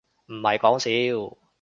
[0.29, 0.79] 唔係講
[1.31, 1.37] 笑